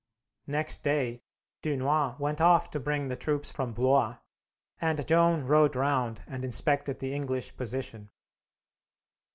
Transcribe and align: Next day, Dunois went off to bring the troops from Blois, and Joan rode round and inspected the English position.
Next 0.47 0.81
day, 0.83 1.21
Dunois 1.61 2.15
went 2.17 2.41
off 2.41 2.71
to 2.71 2.79
bring 2.79 3.07
the 3.07 3.15
troops 3.15 3.51
from 3.51 3.71
Blois, 3.71 4.17
and 4.81 5.05
Joan 5.07 5.43
rode 5.45 5.75
round 5.75 6.23
and 6.25 6.43
inspected 6.43 6.97
the 6.97 7.13
English 7.13 7.55
position. 7.55 8.09